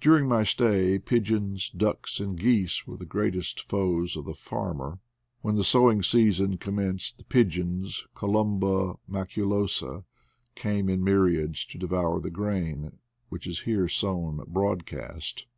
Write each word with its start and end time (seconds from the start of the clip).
During 0.00 0.28
my 0.28 0.44
stay 0.44 1.00
jjigeoiiSj 1.00 1.76
ducks, 1.76 2.20
and 2.20 2.38
geese 2.38 2.86
were 2.86 2.96
th§ 2.96 3.08
greatest 3.08 3.60
foes 3.68 4.16
of 4.16 4.26
the 4.26 4.32
fanner^ 4.32 5.00
When 5.40 5.56
Tie 5.56 5.62
sowing 5.62 6.04
season 6.04 6.56
com 6.58 6.76
menced 6.76 7.16
the 7.16 7.24
pigeons 7.24 8.06
(Columba 8.14 9.00
maculosa) 9.10 10.04
came 10.54 10.88
in 10.88 11.02
myriads 11.02 11.64
to 11.64 11.78
devour 11.78 12.20
the 12.20 12.30
grain, 12.30 13.00
which 13.28 13.44
is 13.48 13.62
here 13.62 13.88
sown 13.88 14.44
broadcast. 14.46 15.48